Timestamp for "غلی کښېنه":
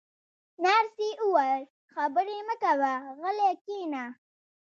3.19-4.03